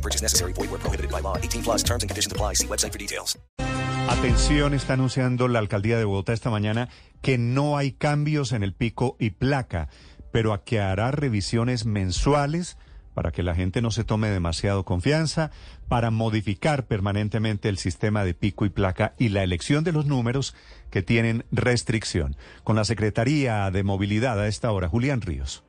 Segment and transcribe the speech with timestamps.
[0.00, 0.54] No purchase necessary.
[0.54, 1.36] Void where prohibited by law.
[1.36, 2.54] 18 plus terms and conditions apply.
[2.54, 3.38] See website for details.
[4.08, 6.88] Atención, está anunciando la alcaldía de Bogotá esta mañana
[7.20, 9.88] que no hay cambios en el pico y placa,
[10.32, 12.76] pero a que hará revisiones mensuales
[13.14, 15.50] para que la gente no se tome demasiado confianza,
[15.88, 20.54] para modificar permanentemente el sistema de pico y placa y la elección de los números
[20.90, 22.36] que tienen restricción.
[22.64, 25.62] Con la Secretaría de Movilidad a esta hora, Julián Ríos.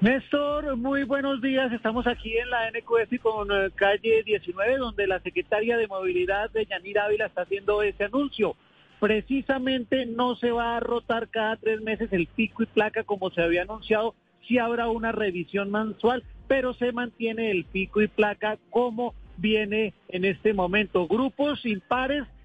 [0.00, 1.72] Néstor, muy buenos días.
[1.72, 6.66] Estamos aquí en la NQS con eh, calle 19, donde la secretaria de Movilidad de
[6.66, 8.56] Yanira Ávila está haciendo ese anuncio.
[9.00, 13.42] Precisamente no se va a rotar cada tres meses el pico y placa como se
[13.42, 14.14] había anunciado,
[14.46, 20.24] sí habrá una revisión mensual, pero se mantiene el pico y placa como viene en
[20.24, 21.06] este momento.
[21.06, 22.24] Grupos impares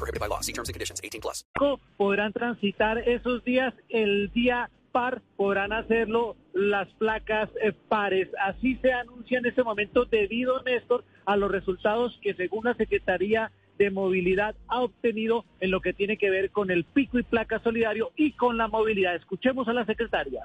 [0.00, 0.40] prohibited by law.
[0.40, 1.00] See terms and conditions.
[1.04, 1.44] 18 plus.
[1.96, 8.28] Podrán transitar esos días, el día par podrán hacerlo las placas eh, pares.
[8.40, 13.52] Así se anuncia en este momento debido, Néstor, a los resultados que según la Secretaría
[13.78, 17.60] de Movilidad ha obtenido en lo que tiene que ver con el pico y placa
[17.60, 19.14] solidario y con la movilidad.
[19.14, 20.42] Escuchemos a la secretaria.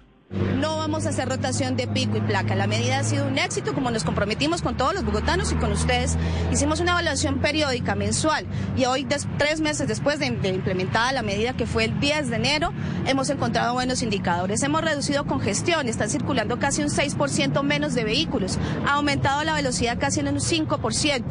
[0.55, 2.55] No vamos a hacer rotación de pico y placa.
[2.55, 5.71] La medida ha sido un éxito, como nos comprometimos con todos los bogotanos y con
[5.71, 6.17] ustedes.
[6.51, 8.45] Hicimos una evaluación periódica mensual
[8.77, 9.05] y hoy,
[9.37, 12.71] tres meses después de, de implementada la medida que fue el 10 de enero,
[13.05, 14.63] hemos encontrado buenos indicadores.
[14.63, 18.57] Hemos reducido congestión, están circulando casi un 6% menos de vehículos,
[18.87, 21.23] ha aumentado la velocidad casi en un 5%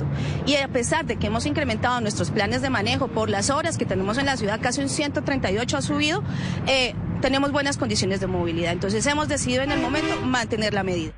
[0.47, 3.87] y a pesar de que hemos incrementado nuestros planes de manejo por las horas que
[3.87, 6.23] tenemos en la ciudad, casi un 138 ha subido,
[6.67, 6.95] eh,
[7.25, 8.73] tenemos buenas condiciones de movilidad.
[8.73, 11.15] Entonces hemos decidido en el momento mantener la medida.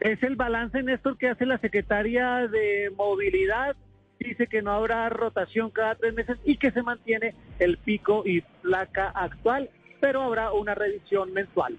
[0.00, 3.76] Es el balance, Néstor, que hace la Secretaría de Movilidad.
[4.20, 8.42] Dice que no habrá rotación cada tres meses y que se mantiene el pico y
[8.60, 9.70] placa actual,
[10.02, 11.78] pero habrá una revisión mensual.